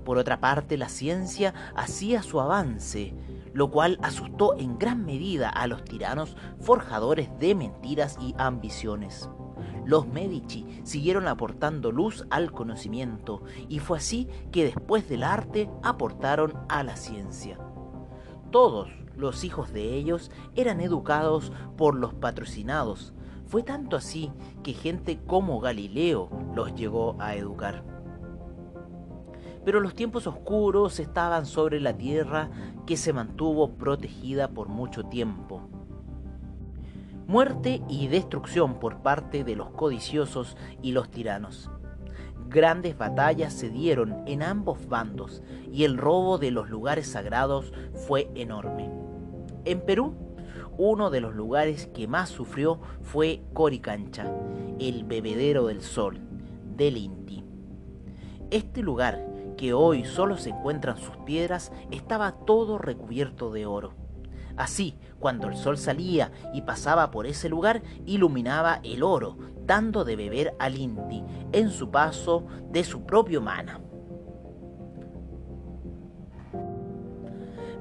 Por 0.03 0.17
otra 0.17 0.41
parte, 0.41 0.77
la 0.77 0.89
ciencia 0.89 1.53
hacía 1.77 2.23
su 2.23 2.41
avance, 2.41 3.13
lo 3.53 3.69
cual 3.69 3.99
asustó 4.01 4.57
en 4.57 4.77
gran 4.77 5.05
medida 5.05 5.49
a 5.49 5.67
los 5.67 5.83
tiranos 5.83 6.35
forjadores 6.59 7.29
de 7.39 7.55
mentiras 7.55 8.17
y 8.19 8.33
ambiciones. 8.37 9.29
Los 9.85 10.07
Medici 10.07 10.65
siguieron 10.83 11.27
aportando 11.27 11.91
luz 11.91 12.25
al 12.29 12.51
conocimiento 12.51 13.43
y 13.69 13.79
fue 13.79 13.97
así 13.97 14.27
que 14.51 14.63
después 14.65 15.07
del 15.09 15.23
arte 15.23 15.69
aportaron 15.83 16.53
a 16.69 16.83
la 16.83 16.95
ciencia. 16.95 17.59
Todos 18.49 18.89
los 19.15 19.43
hijos 19.43 19.71
de 19.73 19.95
ellos 19.95 20.31
eran 20.55 20.79
educados 20.79 21.51
por 21.77 21.95
los 21.95 22.13
patrocinados. 22.13 23.13
Fue 23.45 23.61
tanto 23.61 23.97
así 23.97 24.31
que 24.63 24.73
gente 24.73 25.19
como 25.27 25.59
Galileo 25.59 26.29
los 26.55 26.73
llegó 26.75 27.15
a 27.19 27.35
educar 27.35 27.92
pero 29.65 29.79
los 29.79 29.93
tiempos 29.93 30.27
oscuros 30.27 30.99
estaban 30.99 31.45
sobre 31.45 31.79
la 31.79 31.97
tierra 31.97 32.49
que 32.85 32.97
se 32.97 33.13
mantuvo 33.13 33.75
protegida 33.75 34.49
por 34.49 34.67
mucho 34.67 35.03
tiempo. 35.05 35.61
Muerte 37.27 37.81
y 37.87 38.07
destrucción 38.07 38.79
por 38.79 39.01
parte 39.01 39.43
de 39.43 39.55
los 39.55 39.69
codiciosos 39.69 40.57
y 40.81 40.91
los 40.91 41.09
tiranos. 41.09 41.69
Grandes 42.49 42.97
batallas 42.97 43.53
se 43.53 43.69
dieron 43.69 44.23
en 44.27 44.43
ambos 44.43 44.87
bandos 44.87 45.41
y 45.71 45.85
el 45.85 45.97
robo 45.97 46.37
de 46.37 46.51
los 46.51 46.69
lugares 46.69 47.07
sagrados 47.07 47.73
fue 48.07 48.29
enorme. 48.35 48.91
En 49.65 49.81
Perú, 49.81 50.13
uno 50.77 51.09
de 51.09 51.21
los 51.21 51.33
lugares 51.33 51.87
que 51.87 52.07
más 52.07 52.29
sufrió 52.29 52.79
fue 53.01 53.41
Coricancha, 53.53 54.29
el 54.79 55.05
bebedero 55.05 55.67
del 55.67 55.81
sol, 55.81 56.19
del 56.75 56.97
Inti. 56.97 57.43
Este 58.51 58.81
lugar 58.81 59.32
que 59.55 59.73
hoy 59.73 60.05
solo 60.05 60.37
se 60.37 60.49
encuentran 60.49 60.97
sus 60.97 61.17
piedras, 61.25 61.71
estaba 61.91 62.33
todo 62.45 62.77
recubierto 62.77 63.51
de 63.51 63.65
oro. 63.65 63.93
Así, 64.55 64.95
cuando 65.19 65.47
el 65.47 65.55
sol 65.55 65.77
salía 65.77 66.31
y 66.53 66.61
pasaba 66.61 67.09
por 67.09 67.25
ese 67.25 67.49
lugar, 67.49 67.81
iluminaba 68.05 68.79
el 68.83 69.03
oro, 69.03 69.37
dando 69.65 70.03
de 70.03 70.15
beber 70.15 70.55
al 70.59 70.77
Inti 70.77 71.23
en 71.51 71.71
su 71.71 71.89
paso 71.89 72.45
de 72.69 72.83
su 72.83 73.05
propio 73.05 73.41
mana. 73.41 73.81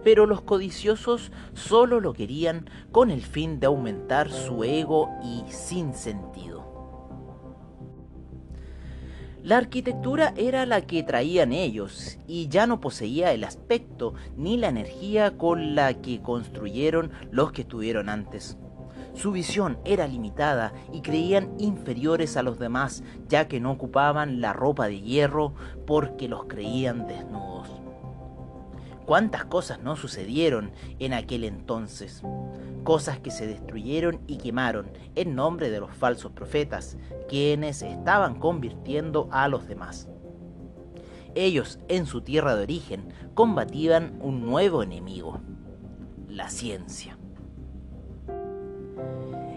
Pero 0.02 0.26
los 0.26 0.40
codiciosos 0.40 1.30
solo 1.52 2.00
lo 2.00 2.12
querían 2.12 2.68
con 2.90 3.10
el 3.10 3.22
fin 3.22 3.60
de 3.60 3.66
aumentar 3.66 4.30
su 4.30 4.64
ego 4.64 5.10
y 5.22 5.44
sin 5.52 5.94
sentido. 5.94 6.51
La 9.42 9.56
arquitectura 9.56 10.32
era 10.36 10.66
la 10.66 10.82
que 10.82 11.02
traían 11.02 11.52
ellos 11.52 12.16
y 12.28 12.46
ya 12.46 12.68
no 12.68 12.80
poseía 12.80 13.32
el 13.32 13.42
aspecto 13.42 14.14
ni 14.36 14.56
la 14.56 14.68
energía 14.68 15.36
con 15.36 15.74
la 15.74 15.94
que 15.94 16.22
construyeron 16.22 17.10
los 17.32 17.50
que 17.50 17.62
estuvieron 17.62 18.08
antes. 18.08 18.56
Su 19.14 19.32
visión 19.32 19.78
era 19.84 20.06
limitada 20.06 20.72
y 20.92 21.02
creían 21.02 21.54
inferiores 21.58 22.36
a 22.36 22.44
los 22.44 22.60
demás 22.60 23.02
ya 23.28 23.48
que 23.48 23.58
no 23.58 23.72
ocupaban 23.72 24.40
la 24.40 24.52
ropa 24.52 24.86
de 24.86 25.00
hierro 25.00 25.54
porque 25.86 26.28
los 26.28 26.44
creían 26.44 27.08
desnudos. 27.08 27.51
¿Cuántas 29.06 29.44
cosas 29.44 29.80
no 29.82 29.96
sucedieron 29.96 30.72
en 30.98 31.12
aquel 31.12 31.44
entonces? 31.44 32.22
cosas 32.82 33.18
que 33.20 33.30
se 33.30 33.46
destruyeron 33.46 34.20
y 34.26 34.38
quemaron 34.38 34.90
en 35.14 35.34
nombre 35.34 35.70
de 35.70 35.80
los 35.80 35.92
falsos 35.92 36.32
profetas, 36.32 36.96
quienes 37.28 37.82
estaban 37.82 38.38
convirtiendo 38.38 39.28
a 39.30 39.48
los 39.48 39.66
demás. 39.66 40.08
Ellos, 41.34 41.78
en 41.88 42.06
su 42.06 42.20
tierra 42.20 42.56
de 42.56 42.64
origen, 42.64 43.12
combatían 43.34 44.18
un 44.20 44.44
nuevo 44.44 44.82
enemigo, 44.82 45.40
la 46.28 46.50
ciencia. 46.50 47.16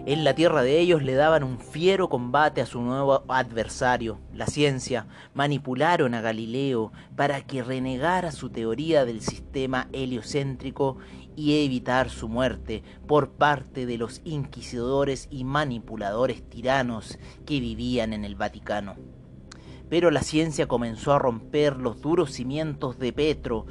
En 0.06 0.22
la 0.22 0.36
tierra 0.36 0.62
de 0.62 0.78
ellos 0.78 1.02
le 1.02 1.14
daban 1.14 1.42
un 1.42 1.58
fiero 1.58 2.08
combate 2.08 2.60
a 2.60 2.66
su 2.66 2.80
nuevo 2.80 3.24
adversario, 3.26 4.20
la 4.32 4.46
ciencia. 4.46 5.08
Manipularon 5.34 6.14
a 6.14 6.20
Galileo 6.20 6.92
para 7.16 7.40
que 7.40 7.64
renegara 7.64 8.30
su 8.30 8.50
teoría 8.50 9.04
del 9.04 9.20
sistema 9.20 9.88
heliocéntrico 9.92 10.98
y 11.34 11.64
evitar 11.64 12.08
su 12.08 12.28
muerte 12.28 12.84
por 13.08 13.30
parte 13.30 13.84
de 13.84 13.98
los 13.98 14.20
inquisidores 14.24 15.26
y 15.28 15.42
manipuladores 15.42 16.48
tiranos 16.48 17.18
que 17.44 17.58
vivían 17.58 18.12
en 18.12 18.24
el 18.24 18.36
Vaticano. 18.36 18.94
Pero 19.90 20.12
la 20.12 20.22
ciencia 20.22 20.68
comenzó 20.68 21.14
a 21.14 21.18
romper 21.18 21.78
los 21.78 22.00
duros 22.00 22.30
cimientos 22.30 22.96
de 23.00 23.12
Petro 23.12 23.66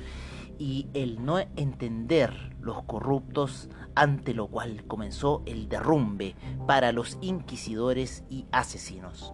y 0.59 0.87
el 0.93 1.23
no 1.23 1.39
entender 1.39 2.55
los 2.59 2.83
corruptos, 2.83 3.69
ante 3.95 4.33
lo 4.33 4.47
cual 4.47 4.85
comenzó 4.85 5.41
el 5.45 5.69
derrumbe 5.69 6.35
para 6.67 6.91
los 6.91 7.17
inquisidores 7.21 8.23
y 8.29 8.45
asesinos, 8.51 9.33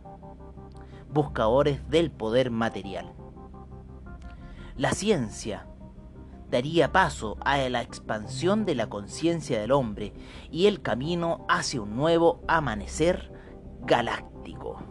buscadores 1.11 1.89
del 1.89 2.11
poder 2.11 2.51
material. 2.51 3.13
La 4.77 4.91
ciencia 4.93 5.67
daría 6.49 6.91
paso 6.91 7.37
a 7.41 7.57
la 7.69 7.81
expansión 7.81 8.65
de 8.65 8.75
la 8.75 8.87
conciencia 8.87 9.59
del 9.59 9.71
hombre 9.71 10.13
y 10.51 10.67
el 10.67 10.81
camino 10.81 11.45
hacia 11.49 11.81
un 11.81 11.95
nuevo 11.95 12.41
amanecer 12.47 13.31
galáctico. 13.81 14.90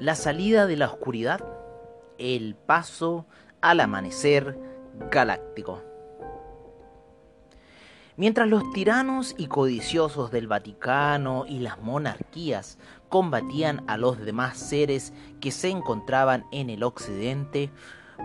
La 0.00 0.14
salida 0.14 0.66
de 0.66 0.78
la 0.78 0.86
oscuridad, 0.86 1.44
el 2.16 2.54
paso 2.54 3.26
al 3.60 3.80
amanecer 3.80 4.58
galáctico. 5.10 5.82
Mientras 8.16 8.48
los 8.48 8.62
tiranos 8.72 9.34
y 9.36 9.48
codiciosos 9.48 10.30
del 10.30 10.46
Vaticano 10.46 11.44
y 11.46 11.58
las 11.58 11.82
monarquías 11.82 12.78
combatían 13.10 13.84
a 13.88 13.98
los 13.98 14.18
demás 14.18 14.56
seres 14.56 15.12
que 15.38 15.50
se 15.50 15.68
encontraban 15.68 16.46
en 16.50 16.70
el 16.70 16.82
occidente, 16.82 17.70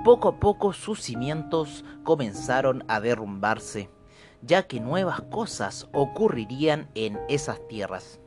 poco 0.05 0.29
a 0.29 0.39
poco 0.39 0.71
sus 0.71 1.01
cimientos 1.01 1.83
comenzaron 2.05 2.85
a 2.87 3.01
derrumbarse, 3.01 3.89
ya 4.41 4.65
que 4.65 4.79
nuevas 4.79 5.23
cosas 5.23 5.89
ocurrirían 5.91 6.87
en 6.95 7.19
esas 7.27 7.67
tierras 7.67 8.21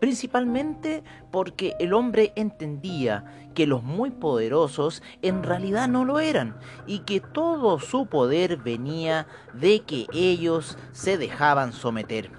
principalmente 0.00 1.02
porque 1.30 1.74
el 1.78 1.92
hombre 1.92 2.32
entendía 2.36 3.24
que 3.54 3.66
los 3.66 3.82
muy 3.82 4.10
poderosos 4.10 5.02
en 5.22 5.42
realidad 5.42 5.88
no 5.88 6.04
lo 6.04 6.20
eran 6.20 6.56
y 6.86 7.00
que 7.00 7.20
todo 7.20 7.78
su 7.80 8.06
poder 8.06 8.56
venía 8.56 9.26
de 9.54 9.80
que 9.80 10.06
ellos 10.12 10.78
se 10.92 11.18
dejaban 11.18 11.72
someter. 11.72 12.30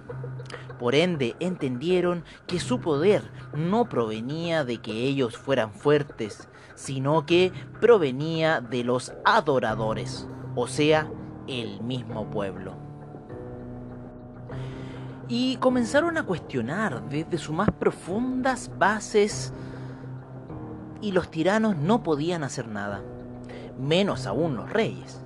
Por 0.80 0.96
ende, 0.96 1.36
entendieron 1.42 2.24
que 2.48 2.60
su 2.60 2.80
poder 2.80 3.30
no 3.54 3.90
provenía 3.90 4.64
de 4.64 4.78
que 4.78 4.94
ellos 4.94 5.38
fueran 5.38 5.74
fuertes, 5.74 6.48
sino 6.76 7.26
que 7.26 7.52
provenía 7.82 8.62
de 8.62 8.86
los 8.86 9.12
adoradores, 9.26 10.26
o 10.56 10.68
sea, 10.68 11.12
el 11.48 11.82
mismo 11.82 12.30
pueblo 12.30 12.89
y 15.30 15.58
comenzaron 15.58 16.18
a 16.18 16.24
cuestionar 16.24 17.08
desde 17.08 17.38
sus 17.38 17.56
más 17.56 17.70
profundas 17.70 18.72
bases 18.80 19.54
y 21.02 21.12
los 21.12 21.30
tiranos 21.30 21.78
no 21.78 22.02
podían 22.02 22.44
hacer 22.44 22.68
nada, 22.68 23.02
menos 23.80 24.26
aún 24.26 24.58
los 24.58 24.74
reyes. 24.74 25.24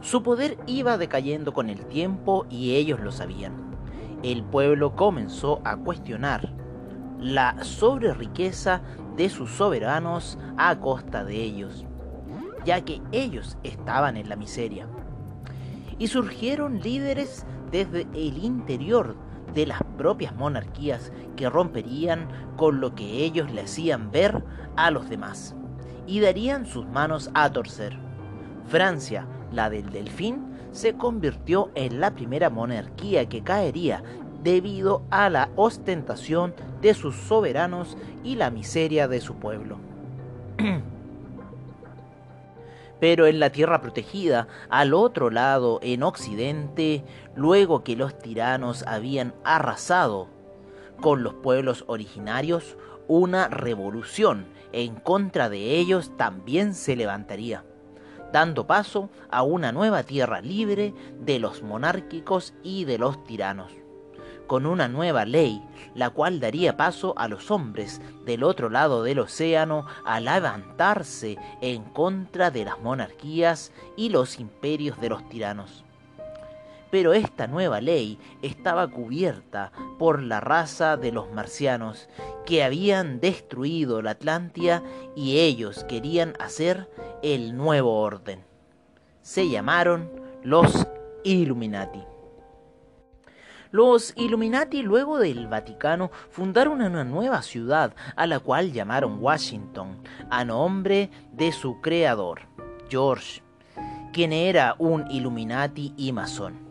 Su 0.00 0.24
poder 0.24 0.58
iba 0.66 0.98
decayendo 0.98 1.52
con 1.52 1.70
el 1.70 1.86
tiempo 1.86 2.46
y 2.50 2.74
ellos 2.74 2.98
lo 3.00 3.12
sabían. 3.12 3.52
El 4.24 4.42
pueblo 4.42 4.96
comenzó 4.96 5.60
a 5.64 5.76
cuestionar 5.76 6.52
la 7.20 7.62
sobre 7.62 8.12
riqueza 8.14 8.82
de 9.16 9.28
sus 9.28 9.50
soberanos 9.50 10.36
a 10.56 10.78
costa 10.80 11.24
de 11.24 11.36
ellos, 11.36 11.84
ya 12.64 12.80
que 12.80 13.00
ellos 13.12 13.56
estaban 13.62 14.16
en 14.16 14.28
la 14.28 14.36
miseria. 14.36 14.88
Y 15.96 16.08
surgieron 16.08 16.80
líderes 16.80 17.46
desde 17.70 18.02
el 18.14 18.44
interior 18.44 19.16
de 19.54 19.66
las 19.66 19.82
propias 19.96 20.34
monarquías 20.34 21.12
que 21.36 21.48
romperían 21.48 22.28
con 22.56 22.80
lo 22.80 22.94
que 22.94 23.24
ellos 23.24 23.50
le 23.52 23.62
hacían 23.62 24.10
ver 24.10 24.44
a 24.76 24.90
los 24.90 25.08
demás 25.08 25.54
y 26.06 26.20
darían 26.20 26.66
sus 26.66 26.86
manos 26.86 27.30
a 27.34 27.50
torcer. 27.52 27.98
Francia, 28.66 29.26
la 29.52 29.70
del 29.70 29.90
delfín, 29.90 30.46
se 30.72 30.94
convirtió 30.94 31.70
en 31.74 32.00
la 32.00 32.14
primera 32.14 32.50
monarquía 32.50 33.28
que 33.28 33.42
caería 33.42 34.02
debido 34.42 35.02
a 35.10 35.28
la 35.30 35.48
ostentación 35.56 36.54
de 36.80 36.94
sus 36.94 37.16
soberanos 37.16 37.96
y 38.22 38.36
la 38.36 38.50
miseria 38.50 39.08
de 39.08 39.20
su 39.20 39.34
pueblo. 39.34 39.78
Pero 43.00 43.26
en 43.26 43.40
la 43.40 43.50
tierra 43.50 43.80
protegida, 43.80 44.48
al 44.68 44.94
otro 44.94 45.30
lado, 45.30 45.78
en 45.82 46.02
Occidente, 46.02 47.04
luego 47.36 47.84
que 47.84 47.96
los 47.96 48.18
tiranos 48.18 48.82
habían 48.86 49.34
arrasado 49.44 50.28
con 51.00 51.22
los 51.22 51.34
pueblos 51.34 51.84
originarios, 51.86 52.76
una 53.06 53.48
revolución 53.48 54.46
en 54.72 54.96
contra 54.96 55.48
de 55.48 55.78
ellos 55.78 56.12
también 56.16 56.74
se 56.74 56.96
levantaría, 56.96 57.64
dando 58.32 58.66
paso 58.66 59.10
a 59.30 59.42
una 59.42 59.72
nueva 59.72 60.02
tierra 60.02 60.40
libre 60.40 60.92
de 61.20 61.38
los 61.38 61.62
monárquicos 61.62 62.52
y 62.62 62.84
de 62.84 62.98
los 62.98 63.24
tiranos 63.24 63.72
con 64.48 64.66
una 64.66 64.88
nueva 64.88 65.24
ley, 65.24 65.62
la 65.94 66.10
cual 66.10 66.40
daría 66.40 66.76
paso 66.76 67.14
a 67.16 67.28
los 67.28 67.52
hombres 67.52 68.00
del 68.24 68.42
otro 68.42 68.68
lado 68.68 69.04
del 69.04 69.20
océano 69.20 69.86
a 70.04 70.18
levantarse 70.18 71.38
en 71.60 71.84
contra 71.84 72.50
de 72.50 72.64
las 72.64 72.80
monarquías 72.80 73.70
y 73.96 74.08
los 74.08 74.40
imperios 74.40 75.00
de 75.00 75.10
los 75.10 75.28
tiranos. 75.28 75.84
Pero 76.90 77.12
esta 77.12 77.46
nueva 77.46 77.80
ley 77.80 78.18
estaba 78.42 78.88
cubierta 78.88 79.70
por 79.98 80.22
la 80.22 80.40
raza 80.40 80.96
de 80.96 81.12
los 81.12 81.30
marcianos, 81.32 82.08
que 82.46 82.64
habían 82.64 83.20
destruido 83.20 84.00
la 84.00 84.12
Atlántida 84.12 84.82
y 85.14 85.38
ellos 85.38 85.84
querían 85.84 86.32
hacer 86.40 86.90
el 87.22 87.56
nuevo 87.56 88.00
orden. 88.00 88.42
Se 89.20 89.50
llamaron 89.50 90.10
los 90.42 90.86
Illuminati. 91.24 92.17
Los 93.70 94.14
Illuminati 94.16 94.82
luego 94.82 95.18
del 95.18 95.46
Vaticano 95.46 96.10
fundaron 96.30 96.80
una 96.80 97.04
nueva 97.04 97.42
ciudad 97.42 97.94
a 98.16 98.26
la 98.26 98.38
cual 98.40 98.72
llamaron 98.72 99.18
Washington, 99.20 99.98
a 100.30 100.42
nombre 100.42 101.10
de 101.32 101.52
su 101.52 101.78
creador, 101.82 102.40
George, 102.88 103.42
quien 104.10 104.32
era 104.32 104.74
un 104.78 105.10
Illuminati 105.10 105.92
y 105.98 106.12
masón. 106.12 106.66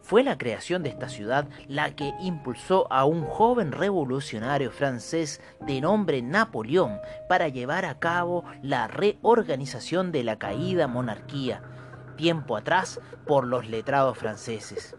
Fue 0.00 0.22
la 0.22 0.38
creación 0.38 0.82
de 0.82 0.88
esta 0.88 1.10
ciudad 1.10 1.46
la 1.68 1.94
que 1.94 2.14
impulsó 2.22 2.90
a 2.90 3.04
un 3.04 3.26
joven 3.26 3.70
revolucionario 3.70 4.70
francés 4.70 5.42
de 5.60 5.82
nombre 5.82 6.22
Napoleón 6.22 7.00
para 7.28 7.48
llevar 7.48 7.84
a 7.84 7.98
cabo 7.98 8.44
la 8.62 8.88
reorganización 8.88 10.10
de 10.10 10.24
la 10.24 10.38
caída 10.38 10.88
monarquía, 10.88 11.60
tiempo 12.16 12.56
atrás 12.56 12.98
por 13.26 13.46
los 13.46 13.68
letrados 13.68 14.16
franceses 14.16 14.96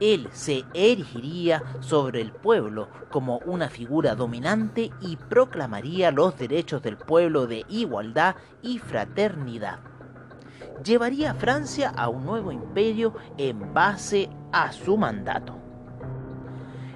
él 0.00 0.28
se 0.32 0.64
erigiría 0.72 1.62
sobre 1.80 2.22
el 2.22 2.32
pueblo 2.32 2.88
como 3.10 3.38
una 3.44 3.68
figura 3.68 4.14
dominante 4.14 4.90
y 5.00 5.16
proclamaría 5.16 6.10
los 6.10 6.36
derechos 6.38 6.82
del 6.82 6.96
pueblo 6.96 7.46
de 7.46 7.64
igualdad 7.68 8.36
y 8.62 8.78
fraternidad. 8.78 9.80
Llevaría 10.82 11.32
a 11.32 11.34
Francia 11.34 11.90
a 11.90 12.08
un 12.08 12.24
nuevo 12.24 12.50
imperio 12.50 13.14
en 13.36 13.74
base 13.74 14.30
a 14.52 14.72
su 14.72 14.96
mandato. 14.96 15.58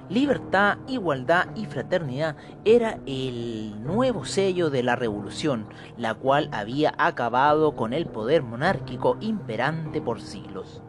Libertad, 0.09 0.77
igualdad 0.87 1.47
y 1.55 1.65
fraternidad 1.65 2.35
era 2.63 2.99
el 3.07 3.83
nuevo 3.83 4.25
sello 4.25 4.69
de 4.69 4.83
la 4.83 4.95
revolución, 4.95 5.67
la 5.97 6.13
cual 6.13 6.49
había 6.51 6.93
acabado 6.97 7.75
con 7.75 7.93
el 7.93 8.05
poder 8.05 8.43
monárquico 8.43 9.17
imperante 9.19 10.01
por 10.01 10.21
siglos 10.21 10.83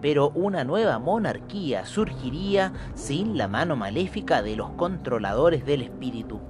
pero 0.00 0.30
una 0.30 0.64
nueva 0.64 0.98
monarquía 0.98 1.84
surgiría 1.84 2.72
sin 2.94 3.36
la 3.36 3.48
mano 3.48 3.76
maléfica 3.76 4.42
de 4.42 4.56
los 4.56 4.70
controladores 4.70 5.64
del 5.64 5.82
espíritu. 5.82 6.40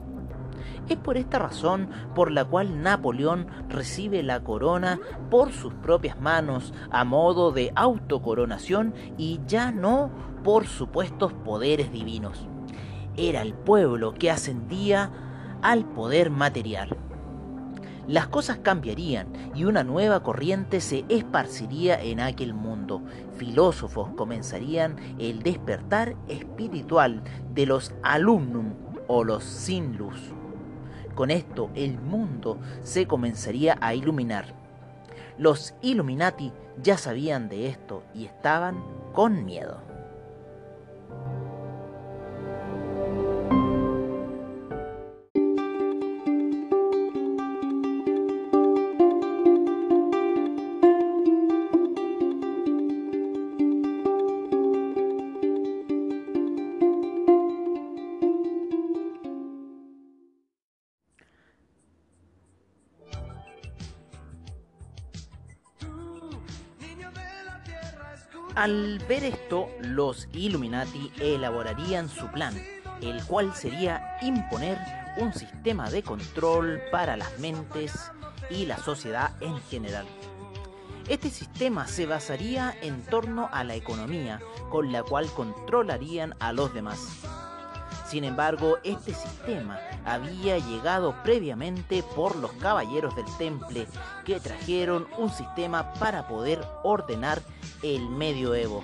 Es 0.88 0.96
por 0.96 1.16
esta 1.16 1.38
razón 1.38 1.88
por 2.14 2.32
la 2.32 2.44
cual 2.44 2.82
Napoleón 2.82 3.46
recibe 3.68 4.22
la 4.22 4.42
corona 4.42 4.98
por 5.30 5.52
sus 5.52 5.72
propias 5.74 6.20
manos 6.20 6.74
a 6.90 7.04
modo 7.04 7.52
de 7.52 7.72
autocoronación 7.76 8.94
y 9.16 9.40
ya 9.46 9.70
no 9.70 10.10
por 10.42 10.66
supuestos 10.66 11.32
poderes 11.32 11.92
divinos. 11.92 12.46
Era 13.16 13.42
el 13.42 13.54
pueblo 13.54 14.14
que 14.14 14.30
ascendía 14.30 15.10
al 15.62 15.84
poder 15.84 16.30
material 16.30 16.96
las 18.10 18.26
cosas 18.26 18.58
cambiarían 18.58 19.28
y 19.54 19.66
una 19.66 19.84
nueva 19.84 20.24
corriente 20.24 20.80
se 20.80 21.04
esparciría 21.08 22.02
en 22.02 22.18
aquel 22.18 22.54
mundo. 22.54 23.02
Filósofos 23.36 24.08
comenzarían 24.16 24.96
el 25.20 25.44
despertar 25.44 26.16
espiritual 26.26 27.22
de 27.54 27.66
los 27.66 27.94
alumnum 28.02 28.74
o 29.06 29.22
los 29.22 29.44
sin 29.44 29.96
luz. 29.96 30.32
Con 31.14 31.30
esto 31.30 31.70
el 31.76 32.00
mundo 32.00 32.58
se 32.82 33.06
comenzaría 33.06 33.78
a 33.80 33.94
iluminar. 33.94 34.56
Los 35.38 35.74
Illuminati 35.80 36.52
ya 36.82 36.98
sabían 36.98 37.48
de 37.48 37.68
esto 37.68 38.02
y 38.12 38.24
estaban 38.24 38.82
con 39.12 39.44
miedo. 39.44 39.89
Al 68.56 68.98
ver 69.08 69.24
esto, 69.24 69.68
los 69.80 70.28
Illuminati 70.32 71.12
elaborarían 71.20 72.08
su 72.08 72.26
plan, 72.28 72.54
el 73.00 73.24
cual 73.24 73.54
sería 73.54 74.16
imponer 74.22 74.76
un 75.18 75.32
sistema 75.32 75.88
de 75.88 76.02
control 76.02 76.80
para 76.90 77.16
las 77.16 77.38
mentes 77.38 78.10
y 78.50 78.66
la 78.66 78.76
sociedad 78.78 79.30
en 79.40 79.60
general. 79.62 80.06
Este 81.08 81.30
sistema 81.30 81.86
se 81.86 82.06
basaría 82.06 82.74
en 82.82 83.02
torno 83.02 83.48
a 83.52 83.64
la 83.64 83.76
economía, 83.76 84.40
con 84.68 84.92
la 84.92 85.02
cual 85.02 85.30
controlarían 85.32 86.34
a 86.40 86.52
los 86.52 86.74
demás. 86.74 87.29
Sin 88.10 88.24
embargo, 88.24 88.78
este 88.82 89.14
sistema 89.14 89.78
había 90.04 90.58
llegado 90.58 91.14
previamente 91.22 92.02
por 92.02 92.34
los 92.34 92.50
caballeros 92.54 93.14
del 93.14 93.26
temple 93.38 93.86
que 94.24 94.40
trajeron 94.40 95.06
un 95.16 95.30
sistema 95.30 95.92
para 95.92 96.26
poder 96.26 96.60
ordenar 96.82 97.40
el 97.84 98.08
medioevo. 98.08 98.82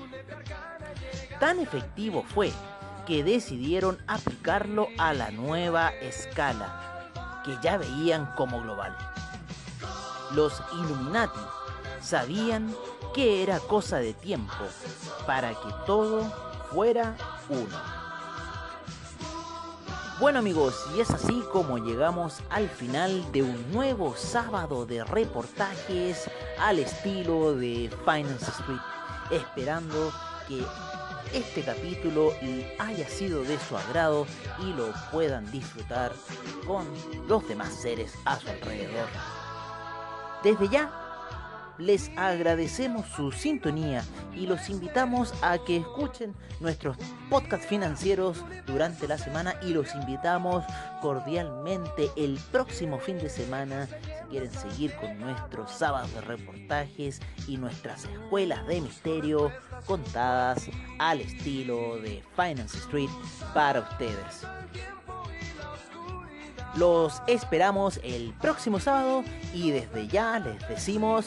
Tan 1.40 1.58
efectivo 1.58 2.22
fue 2.22 2.52
que 3.04 3.24
decidieron 3.24 3.98
aplicarlo 4.06 4.86
a 4.96 5.12
la 5.12 5.32
nueva 5.32 5.88
escala 5.88 7.10
que 7.44 7.58
ya 7.60 7.78
veían 7.78 8.26
como 8.36 8.62
global. 8.62 8.96
Los 10.36 10.62
Illuminati 10.72 11.40
sabían 12.00 12.72
que 13.12 13.42
era 13.42 13.58
cosa 13.58 13.96
de 13.96 14.14
tiempo 14.14 14.54
para 15.26 15.50
que 15.50 15.74
todo 15.84 16.22
fuera 16.70 17.16
uno. 17.48 18.05
Bueno 20.18 20.38
amigos, 20.38 20.86
y 20.96 21.00
es 21.00 21.10
así 21.10 21.44
como 21.52 21.76
llegamos 21.76 22.40
al 22.48 22.70
final 22.70 23.30
de 23.32 23.42
un 23.42 23.70
nuevo 23.70 24.16
sábado 24.16 24.86
de 24.86 25.04
reportajes 25.04 26.30
al 26.58 26.78
estilo 26.78 27.54
de 27.54 27.90
Finance 28.06 28.50
Street, 28.50 28.80
esperando 29.30 30.10
que 30.48 30.64
este 31.34 31.62
capítulo 31.62 32.32
haya 32.78 33.06
sido 33.06 33.42
de 33.42 33.58
su 33.60 33.76
agrado 33.76 34.26
y 34.62 34.72
lo 34.72 34.90
puedan 35.12 35.50
disfrutar 35.52 36.12
con 36.66 36.86
los 37.28 37.46
demás 37.46 37.74
seres 37.74 38.14
a 38.24 38.40
su 38.40 38.48
alrededor. 38.48 39.08
Desde 40.42 40.66
ya 40.70 41.05
les 41.78 42.10
agradecemos 42.16 43.06
su 43.14 43.32
sintonía 43.32 44.02
y 44.34 44.46
los 44.46 44.68
invitamos 44.68 45.34
a 45.42 45.58
que 45.58 45.78
escuchen 45.78 46.34
nuestros 46.60 46.96
podcasts 47.28 47.66
financieros 47.66 48.44
durante 48.66 49.06
la 49.06 49.18
semana 49.18 49.54
y 49.62 49.70
los 49.70 49.94
invitamos 49.94 50.64
cordialmente 51.00 52.10
el 52.16 52.38
próximo 52.50 52.98
fin 52.98 53.18
de 53.18 53.28
semana 53.28 53.86
si 53.86 54.30
quieren 54.30 54.50
seguir 54.50 54.94
con 54.96 55.18
nuestros 55.18 55.70
sábados 55.70 56.12
de 56.14 56.20
reportajes 56.22 57.20
y 57.46 57.56
nuestras 57.56 58.04
escuelas 58.04 58.66
de 58.66 58.80
misterio 58.80 59.52
contadas 59.86 60.68
al 60.98 61.20
estilo 61.20 61.96
de 61.98 62.22
Finance 62.34 62.78
Street 62.78 63.10
para 63.54 63.80
ustedes. 63.80 64.46
Los 66.76 67.22
esperamos 67.26 67.98
el 68.02 68.34
próximo 68.34 68.78
sábado 68.80 69.24
y 69.54 69.70
desde 69.70 70.08
ya 70.08 70.38
les 70.38 70.68
decimos 70.68 71.26